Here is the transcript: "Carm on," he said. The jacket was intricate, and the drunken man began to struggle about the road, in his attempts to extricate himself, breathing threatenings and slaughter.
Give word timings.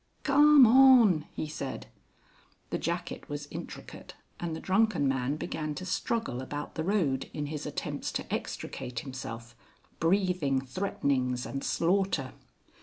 "Carm 0.23 0.65
on," 0.65 1.27
he 1.35 1.45
said. 1.45 1.85
The 2.71 2.79
jacket 2.79 3.29
was 3.29 3.47
intricate, 3.51 4.15
and 4.39 4.55
the 4.55 4.59
drunken 4.59 5.07
man 5.07 5.35
began 5.35 5.75
to 5.75 5.85
struggle 5.85 6.41
about 6.41 6.73
the 6.73 6.83
road, 6.83 7.29
in 7.35 7.45
his 7.45 7.67
attempts 7.67 8.11
to 8.13 8.33
extricate 8.33 9.01
himself, 9.01 9.55
breathing 9.99 10.59
threatenings 10.59 11.45
and 11.45 11.63
slaughter. 11.63 12.33